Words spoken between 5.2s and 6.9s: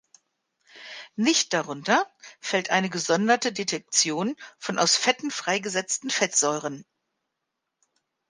freigesetzten Fettsäuren.